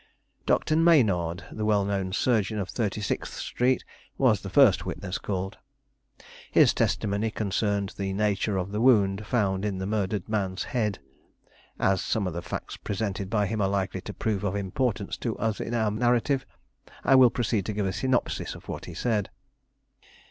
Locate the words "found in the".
9.27-9.85